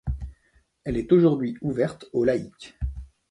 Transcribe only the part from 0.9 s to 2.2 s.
est aujourd'hui ouverte